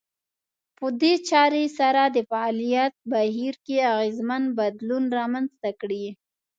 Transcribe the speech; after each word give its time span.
په 0.77 0.87
دې 1.01 1.13
چارې 1.29 1.63
سره 1.79 2.01
د 2.07 2.17
فعاليت 2.29 2.93
بهير 3.11 3.53
کې 3.65 3.77
اغېزمن 3.93 4.43
بدلون 4.59 5.03
رامنځته 5.17 5.69
کړي. 5.81 6.05